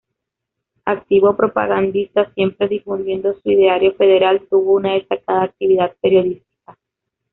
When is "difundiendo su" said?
2.67-3.51